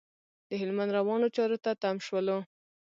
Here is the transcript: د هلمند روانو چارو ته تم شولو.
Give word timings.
د 0.49 0.51
هلمند 0.61 0.91
روانو 0.97 1.27
چارو 1.35 1.57
ته 1.63 1.71
تم 1.81 1.95
شولو. 2.05 2.37